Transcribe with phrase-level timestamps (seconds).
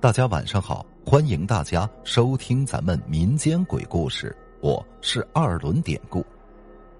[0.00, 6.24] 大家晚上好，欢迎大家收听咱们民间鬼故事，我是二轮典故。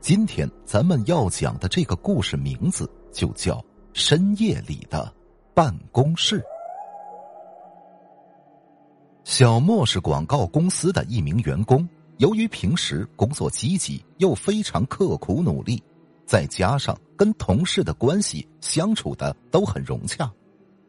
[0.00, 3.54] 今天咱们要讲的这个故事名字就叫
[3.92, 5.14] 《深夜里的
[5.54, 6.40] 办公室》。
[9.22, 15.80] 小莫是广告公司的一名员工，由于平时工作积极又非常刻苦努力，
[16.26, 20.28] 再加上跟同事的关系相处的都很融洽。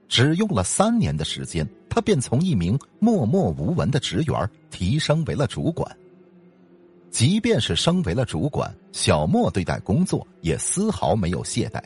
[0.10, 5.96] 只用了三年的时间，他便从一名默默无闻的职员提升为了主管。
[7.12, 11.82] 即便是升为了主管，小莫对待工作也丝毫没有懈怠，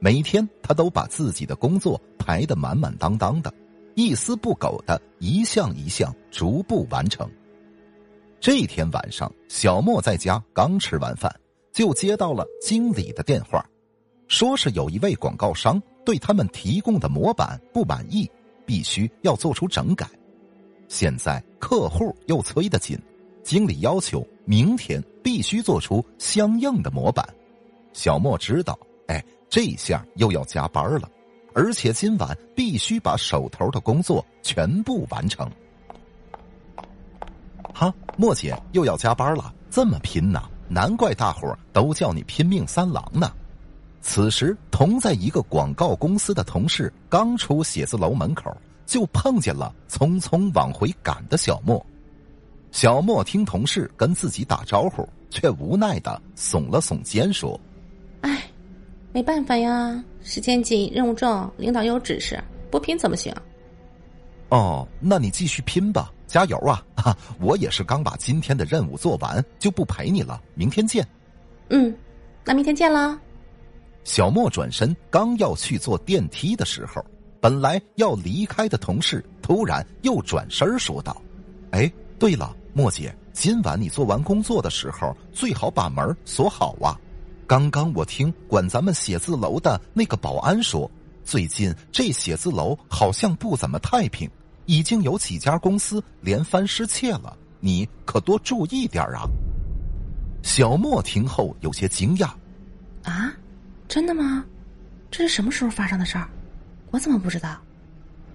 [0.00, 3.52] 每天他都把自己的工作排得满满当当的，
[3.94, 7.28] 一丝不苟的一项一项逐步完成。
[8.40, 11.32] 这天晚上，小莫在家刚吃完饭，
[11.72, 13.64] 就接到了经理的电话，
[14.28, 15.80] 说是有一位广告商。
[16.08, 18.26] 对他们提供的模板不满意，
[18.64, 20.08] 必须要做出整改。
[20.88, 22.98] 现在客户又催得紧，
[23.44, 27.28] 经理要求明天必须做出相应的模板。
[27.92, 31.10] 小莫知道，哎，这下又要加班了，
[31.52, 35.46] 而且今晚必须把手头的工作全部完成。
[37.74, 40.48] 哈，莫姐又要加班了，这么拼呐！
[40.70, 43.30] 难怪大伙都叫你拼命三郎呢。
[44.00, 51.84] 此时，同在一个广告公司的同事刚出写字楼门口，就碰见了匆匆往回赶的小莫。
[52.70, 57.58] 小莫听同事跟自己打招呼，却无奈的耸了耸肩说
[58.22, 58.42] ：“哎，
[59.12, 63.34] 没办法呀，时间紧，任务重，领导有指示，不拼怎么行
[64.50, 66.82] ？”“哦，那你继续拼吧，加油啊！
[66.96, 71.06] 哈， 我也是刚把今天的任务做完，就不陪你了，明天见。
[71.68, 71.94] ”“嗯，
[72.44, 73.20] 那明天见了。”
[74.08, 77.04] 小莫转身刚要去坐电梯的时候，
[77.42, 81.20] 本来要离开的同事突然又转身说道
[81.72, 86.98] ：“哎，对了，莫姐，今晚你做完工作的时候最好把门锁好啊！
[87.46, 90.90] 刚刚我听管咱们写字楼的那个保安说，
[91.22, 94.26] 最近这写字楼好像不怎么太平，
[94.64, 99.28] 已经有几家公司连番失窃了，你可多注意点啊！”
[100.42, 102.30] 小莫听后有些惊讶
[103.04, 103.30] ：“啊？”
[103.88, 104.44] 真的吗？
[105.10, 106.28] 这是什么时候发生的事儿？
[106.90, 107.56] 我怎么不知道？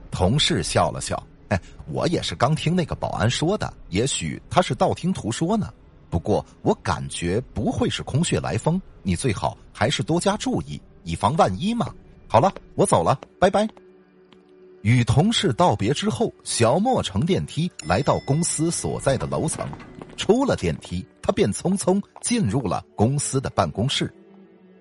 [0.10, 5.72] 同事笑了笑，哎，我也是刚听那个保安说的，也许他是道听途说呢。
[6.10, 11.94] 不过我感觉不会是空穴来风，你最好还是多加注意，以防万一嘛。
[12.28, 13.68] 好了，我走了，拜拜。
[14.82, 19.68] 与同事道别之后，小莫乘电梯来到公司所在的楼层，
[20.18, 24.14] 出了电梯，他便匆匆进入了公司的办公室。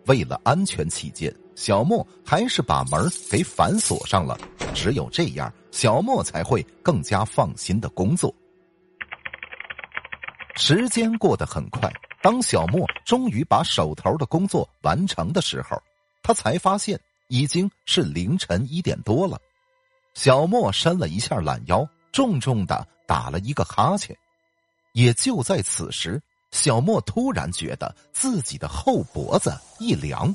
[0.06, 4.38] 为了安全起见，小莫还是把门给反锁上了。
[4.74, 8.34] 只有这样，小莫才会更加放心的工作。
[10.56, 11.90] 时间过得很快，
[12.22, 15.80] 当小莫终于把手头的工作完成的时候，
[16.22, 16.98] 他才发现
[17.28, 19.40] 已经是凌晨一点多了。
[20.14, 24.16] 小莫伸了一下懒腰，重重的打了一个哈欠。
[24.92, 26.20] 也就在此时。
[26.52, 30.32] 小莫突然觉得自己的后脖子一凉，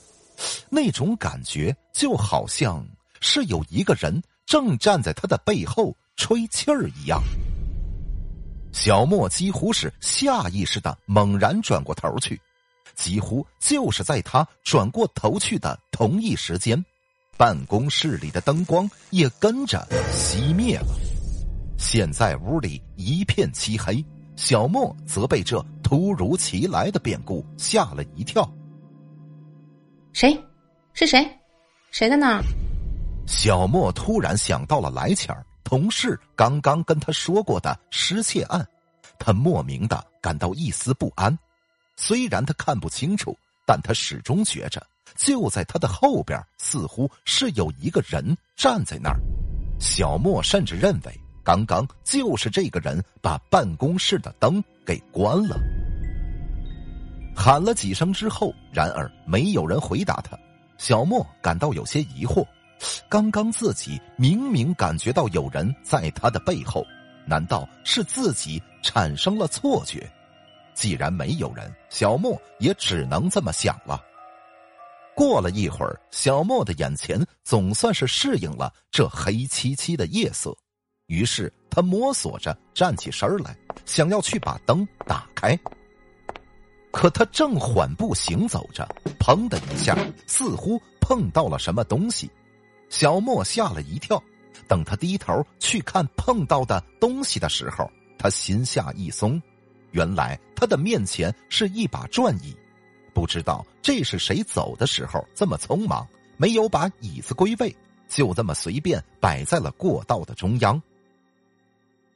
[0.68, 2.86] 那种感觉就好像
[3.22, 7.22] 是有一个人正站在他的背后吹气儿一样。
[8.74, 12.40] 小莫几乎是下意识的猛然转过头去，
[12.96, 16.84] 几乎就是在他转过头去的同一时间，
[17.38, 20.88] 办公室里的灯光也跟着熄灭了。
[21.78, 24.04] 现在屋里一片漆黑。
[24.38, 28.50] 小莫则被这突如其来的变故吓了一跳。
[30.14, 30.42] 谁？
[30.94, 31.28] 是谁？
[31.92, 32.44] 谁在那儿？
[33.26, 38.66] 小莫突然想到了来前同事刚刚跟他说过的失窃案，
[39.20, 41.38] 他莫名的感到一丝不安。
[41.96, 44.82] 虽然他看不清楚，但他始终觉着
[45.16, 49.20] 就在他的后边，似乎是有一个人站在那儿。
[49.80, 51.20] 小莫甚至认为。
[51.48, 55.58] 刚刚就是这个人把办公室的灯给关了，
[57.34, 60.38] 喊了几声之后，然而没有人回答他。
[60.78, 62.46] 小莫感到有些疑惑，
[63.08, 66.86] 刚刚自己明明感觉到有人在他的背后，
[67.26, 70.06] 难道是自己产生了错觉？
[70.74, 74.04] 既然没有人，小莫也只能这么想了。
[75.16, 80.54] 过了一会儿，小莫的眼前总算是适应了这黑漆漆的夜色。
[81.08, 85.58] 于是他摸索着站起身来，想要去把灯打开。
[86.92, 88.88] 可他正缓步行走着，
[89.20, 92.30] 砰的一下，似乎碰到了什么东西。
[92.90, 94.22] 小莫吓了一跳，
[94.68, 99.42] 等他低头去看碰到的东西的时候，他心下一松，
[99.92, 102.56] 原来他的面前是一把转椅，
[103.14, 106.06] 不知道这是谁走的时候这么匆忙，
[106.36, 107.74] 没有把椅子归位，
[108.10, 110.82] 就这么随便摆在了过道的中央。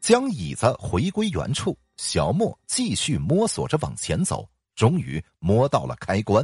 [0.01, 6.43] 将椅子回归原处，小莫继续摸索着往前走，终于摸到了开关，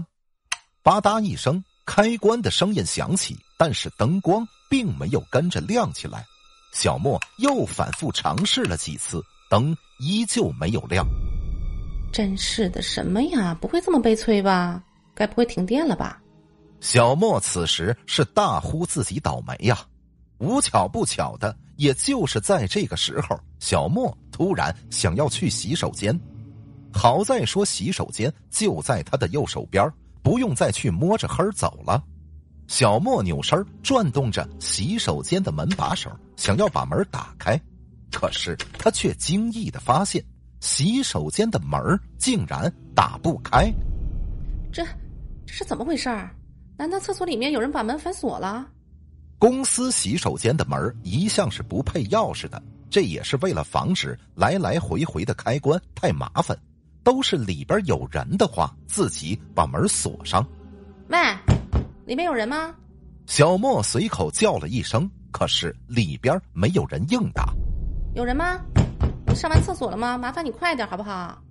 [0.83, 1.61] 吧嗒一声。
[1.89, 6.21] 开关的声音响起，但是灯光并没有跟着亮起来。
[6.73, 11.07] 小莫又反复尝试了几次，灯依旧没有亮。
[12.11, 13.57] 真是的，什么呀？
[13.61, 14.83] 不会这么悲催吧？
[15.15, 16.21] 该不会停电了吧？
[16.81, 19.79] 小莫此时是大呼自己倒霉呀！
[20.39, 26.19] 无巧不巧的，也就是在这个时候，小莫突然想要去洗手间。
[26.93, 29.87] 好在说洗手间就在他的右手边
[30.21, 32.03] 不用再去摸着黑走了，
[32.67, 37.59] 小莫扭身转动着洗手间的门把手，想要把门打开，
[38.11, 40.23] 可是他却惊异的发现，
[40.59, 41.79] 洗手间的门
[42.17, 43.71] 竟然打不开。
[44.71, 44.83] 这
[45.45, 46.35] 这是怎么回事儿？
[46.77, 48.67] 难道厕所里面有人把门反锁了？
[49.39, 56.57] 公司洗手间的门一向是不配钥匙的，这也是为了防止来来回回的开关太麻烦。
[57.03, 60.45] 都是里边有人的话，自己把门锁上。
[61.09, 61.17] 喂，
[62.05, 62.75] 里面有人吗？
[63.27, 67.53] 小莫随口叫了一声，可是里边没有人应答。
[68.13, 68.59] 有人吗？
[69.27, 70.17] 你上完厕所了吗？
[70.17, 71.41] 麻烦你快点好不好？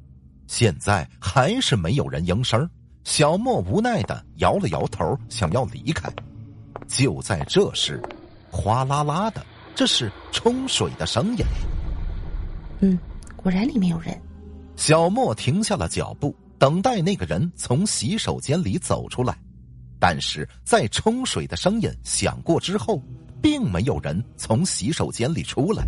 [0.46, 2.68] 现在还是没有人应声。
[3.04, 6.10] 小莫无奈的摇了摇头，想要离开。
[6.86, 8.00] 就在这时，
[8.50, 9.44] 哗啦啦的，
[9.74, 11.44] 这是冲水的声音。
[12.80, 12.98] 嗯，
[13.36, 14.20] 果然里面有人。
[14.76, 19.36] 小莫停下了脚步，等待那个人从洗手间里走出来。
[19.98, 23.02] 但是在冲水的声音响过之后，
[23.40, 25.86] 并没有人从洗手间里出来。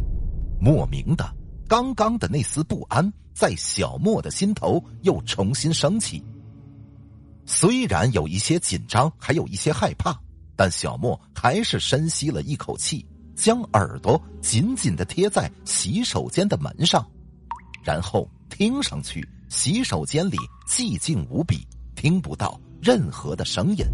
[0.58, 1.30] 莫名的，
[1.68, 6.24] 刚刚的那丝不安在小莫的心头又重新升起。
[7.44, 10.18] 虽然有一些紧张，还有一些害怕，
[10.58, 17.08] 但小莫还是深吸了一口气，将耳朵紧紧的贴在洗手间的门上，
[17.82, 18.28] 然后。
[18.50, 21.64] 听上去，洗手间里寂静无比，
[21.94, 23.84] 听不到任何的声音。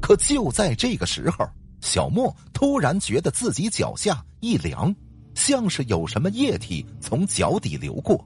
[0.00, 1.44] 可就在这个时候，
[1.82, 4.94] 小莫突然觉得自己脚下一凉，
[5.34, 8.24] 像是有什么液体从脚底流过。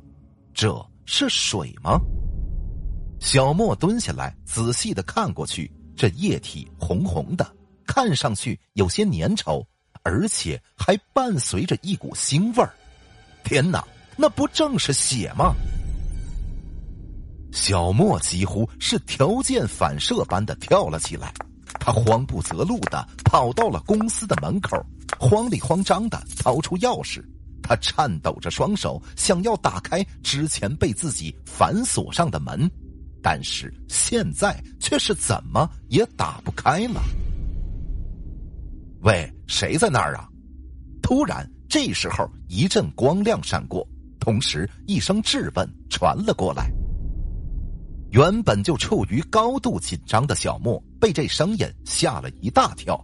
[0.55, 0.71] 这
[1.07, 1.99] 是水吗？
[3.19, 7.55] 小莫蹲下来，仔细的看过去，这液体红红的，
[7.87, 9.65] 看上去有些粘稠，
[10.03, 12.75] 而且还伴随着一股腥味儿。
[13.45, 13.85] 天哪！
[14.17, 15.55] 那不正是血吗？
[17.51, 21.33] 小莫几乎是条件反射般的跳了起来，
[21.81, 24.77] 他慌不择路的跑到了公司的门口，
[25.19, 27.25] 慌里慌张的掏出钥匙，
[27.63, 32.71] 他颤抖着双手想要打开之前被自己反锁上的门，
[33.23, 37.01] 但是现在却是怎么也打不开了。
[39.03, 40.29] 喂，谁在那儿啊？
[41.03, 43.87] 突然，这时候一阵光亮闪过。
[44.21, 46.71] 同时，一声质问传了过来。
[48.11, 53.03] 原本就处于高度紧张的小莫被这声音吓了一大跳，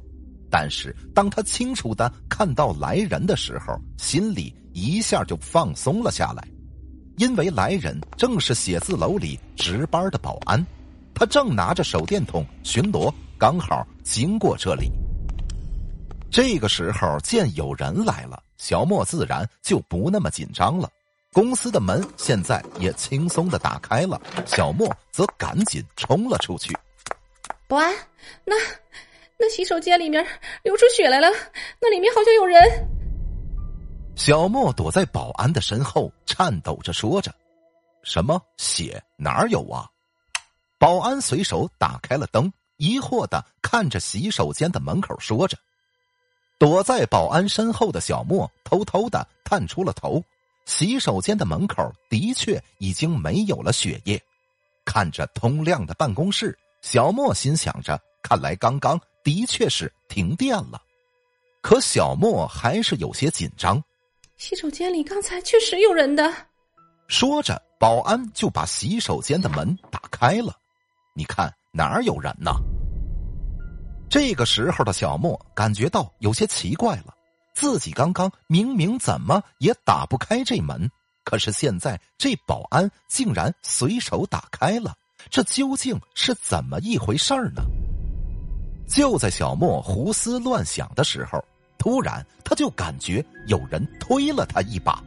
[0.51, 6.47] 但是当他清楚的看到来人的时候，心里一下就放松了下来，
[7.19, 10.65] 因为来人正是写字楼里值班的保安，
[11.13, 14.91] 他正拿着手电筒巡逻，刚好经过这里。
[16.31, 20.89] 这个时候见有人来了，小莫自然就不那么紧张了。
[21.33, 26.73] 公司的门现在也轻松的打开了，小莫则赶紧冲了出去。
[27.67, 27.93] 保安，
[28.45, 28.55] 那
[29.37, 30.25] 那洗手间里面
[30.63, 31.29] 流出血来了，
[31.81, 32.89] 那里面好像有人。
[34.19, 37.33] 小莫躲在保安的身后，颤抖着说着
[38.03, 39.01] ：“什么血？
[39.17, 39.89] 哪有啊？”
[40.77, 45.57] 保安随手打开了灯，疑惑的看着洗手间的门口，说着。
[46.59, 50.21] 躲在保安身后的小莫偷偷的探出了头。
[50.67, 54.21] 洗手间的门口的确已经没有了血液，
[54.85, 60.83] 看着通亮的办公室，小莫心想着：看来刚刚的确是停电了。
[61.63, 63.81] 可小莫还是有些紧张。
[64.39, 66.33] 洗手间里刚才确实有人的。
[67.09, 70.55] 说着，保安就把洗手间的门打开了。
[71.13, 72.53] 你看哪儿有人呢？
[74.09, 77.13] 这个时候的小莫感觉到有些奇怪了。
[77.53, 80.89] 自己刚刚明明怎么也打不开这门，
[81.25, 84.95] 可是现在这保安竟然随手打开了，
[85.29, 87.63] 这究竟是怎么一回事儿呢？
[88.87, 91.45] 就在小莫胡思乱想的时候，
[91.79, 95.03] 突然他就感觉有人推了他一把，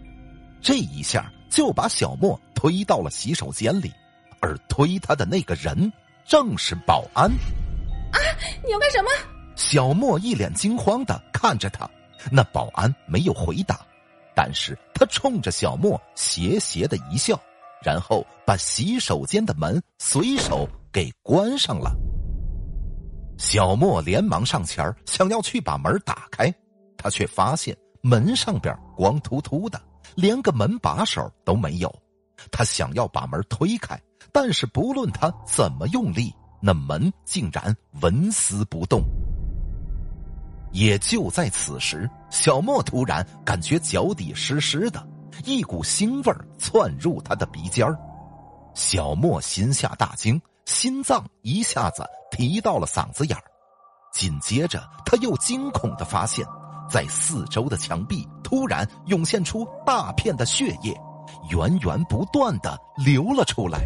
[0.61, 3.91] 这一下就把小莫推到了洗手间里，
[4.39, 5.91] 而推他的那个人
[6.25, 7.29] 正是保安。
[8.11, 8.17] 啊！
[8.65, 9.09] 你要干什么？
[9.55, 11.89] 小莫一脸惊慌的看着他，
[12.31, 13.79] 那保安没有回答，
[14.33, 17.39] 但是他冲着小莫邪邪的一笑，
[17.83, 21.95] 然后把洗手间的门随手给关上了。
[23.41, 26.53] 小莫连忙上前想要去把门打开，
[26.95, 29.81] 他却发现门上边光秃秃的，
[30.13, 31.91] 连个门把手都没有。
[32.51, 33.99] 他想要把门推开，
[34.31, 36.31] 但是不论他怎么用力，
[36.61, 39.01] 那门竟然纹丝不动。
[40.71, 45.03] 也就在此时，小莫突然感觉脚底湿湿的，
[45.45, 47.87] 一股腥味窜入他的鼻尖。
[48.75, 52.05] 小莫心下大惊，心脏一下子。
[52.41, 53.43] 提到了嗓子眼儿，
[54.11, 56.43] 紧接着他又惊恐的发现，
[56.89, 60.99] 在四周的墙壁突然涌现出大片的血液，
[61.51, 63.85] 源源不断的流了出来。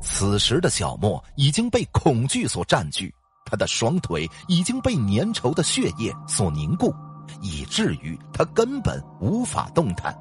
[0.00, 3.12] 此时的小莫已经被恐惧所占据，
[3.44, 6.94] 他的双腿已经被粘稠的血液所凝固，
[7.42, 10.16] 以至于他根本无法动弹。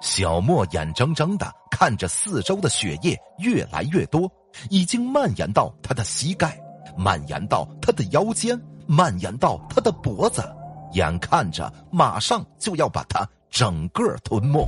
[0.00, 4.30] 小莫眼睁睁的看着四周的血液越来越多。
[4.70, 6.58] 已经蔓延到他的膝盖，
[6.96, 10.42] 蔓延到他的腰间，蔓延到他的脖子，
[10.92, 14.62] 眼看着马上就要把他整个吞没。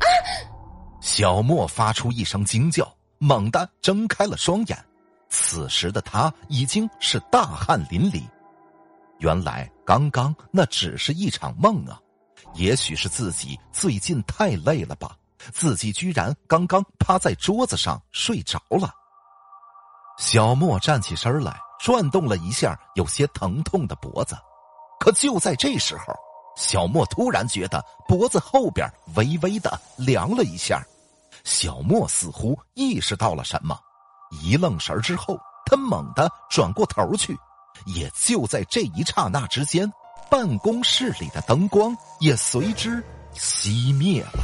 [0.00, 0.06] 啊！
[1.00, 4.76] 小莫发出一声惊叫，猛地睁开了双眼。
[5.28, 8.22] 此时的他已经是大汗淋漓。
[9.18, 12.00] 原来刚刚那只是一场梦啊！
[12.54, 15.16] 也许是自己最近太累了吧。
[15.52, 18.92] 自己居然刚刚趴在桌子上睡着了。
[20.18, 24.36] 小莫站起身来，转动了一下有些疼痛的脖子。
[24.98, 26.12] 可就在这时候，
[26.56, 30.82] 小莫突然觉得脖子后边微微的凉了一下。
[31.44, 33.78] 小莫似乎意识到了什么，
[34.42, 37.38] 一愣神之后，他猛地转过头去。
[37.86, 39.88] 也就在这一刹那之间，
[40.30, 43.02] 办公室里的灯光也随之
[43.34, 44.42] 熄灭了。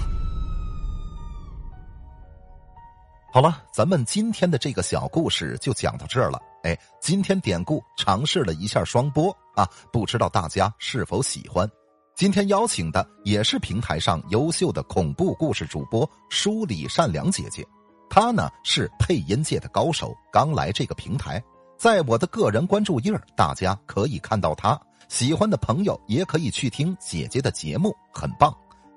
[3.33, 6.41] 好了，咱们今天的这个小故事就讲到这儿了。
[6.63, 11.69] 哎，今天典故尝试了一下双播啊，不知道大家是否喜欢？
[12.15, 17.67] 今天邀请的也是平台上优秀的恐怖故事主播舒李善良姐姐，
[18.09, 21.43] 她呢是配音界的高手，刚来这个平台，
[21.77, 24.81] 在我的个人关注页大家可以看到她。
[25.15, 28.53] 喜欢的朋友也可以去听姐姐的节目，很棒。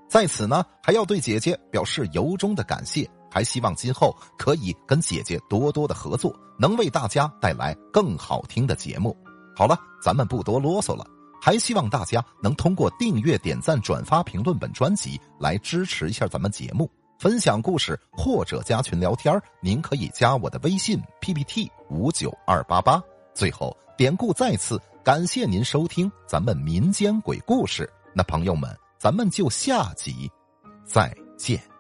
[0.10, 3.08] 在此呢，还要对姐姐表示由衷的感谢。
[3.30, 9.16] 还希望今后可以跟姐姐多多的合作，能为大家带来更好听的节目。
[9.56, 11.06] 好了，咱们不多啰嗦了，
[11.40, 23.00] 还希望大家能通过订阅、点赞、转发、评论本专辑来支持一下咱们节目，分享故事或者加群聊天您可以加我的微信 PPT 五九二八八。
[23.36, 27.90] 最后，典故再次感谢您收听咱们民间鬼故事。
[28.14, 30.30] 那朋友们，咱们就下集
[30.84, 31.77] 再见。